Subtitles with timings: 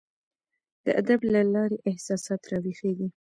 [0.85, 3.07] د ادب له لاري احساسات راویښیږي.